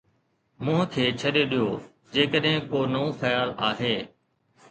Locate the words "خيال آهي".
3.19-3.95